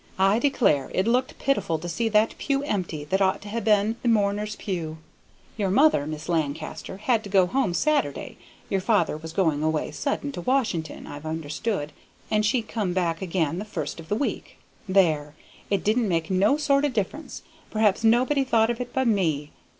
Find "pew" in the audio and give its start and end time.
2.39-2.63, 4.55-4.97